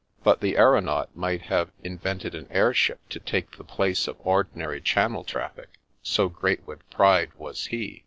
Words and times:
But 0.23 0.41
the 0.41 0.57
aeronaut 0.57 1.15
might 1.15 1.43
have 1.43 1.69
in 1.83 1.99
vented 1.99 2.33
an 2.33 2.47
air 2.49 2.73
ship 2.73 3.07
to 3.09 3.19
take 3.19 3.51
the 3.59 3.63
place 3.63 4.07
of 4.07 4.17
ordinary 4.21 4.81
Channel 4.81 5.23
traffic, 5.23 5.77
so 6.01 6.27
great 6.27 6.65
with 6.65 6.89
pride 6.89 7.29
was 7.37 7.67
he. 7.67 7.99